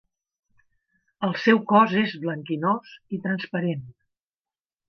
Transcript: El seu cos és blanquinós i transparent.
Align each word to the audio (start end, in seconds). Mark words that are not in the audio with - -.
El 1.27 1.35
seu 1.43 1.61
cos 1.73 1.95
és 2.05 2.17
blanquinós 2.25 2.97
i 3.19 3.23
transparent. 3.27 3.89